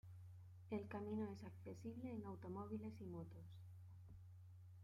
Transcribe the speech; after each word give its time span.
El 0.71 0.87
camino 0.87 1.27
es 1.29 1.43
accesible 1.43 2.11
en 2.11 2.25
automóviles 2.25 2.99
y 3.01 3.05
motos. 3.05 3.45